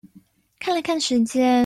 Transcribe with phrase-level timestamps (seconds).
[0.59, 1.59] 看了看時間